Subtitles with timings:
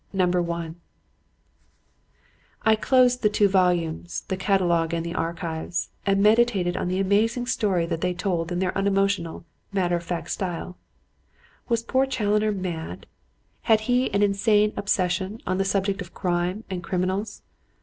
[0.13, 0.77] Number 1."
[2.63, 7.45] I closed the two volumes the Catalogue and the Archives and meditated on the amazing
[7.45, 10.75] story that they told in their unemotional, matter of fact style.
[11.69, 13.05] Was poor Challoner mad?
[13.69, 17.43] Had he an insane obsession on the subject of crime and criminals?